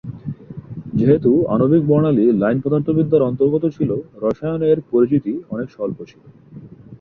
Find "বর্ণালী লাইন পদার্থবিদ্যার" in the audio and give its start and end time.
1.85-3.27